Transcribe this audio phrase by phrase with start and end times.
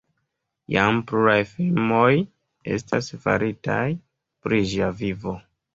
[0.75, 2.09] Jam pluraj filmoj
[2.79, 3.81] estas faritaj
[4.45, 5.41] pri ĝia vivo.